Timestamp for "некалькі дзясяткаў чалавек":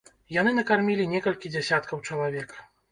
1.13-2.63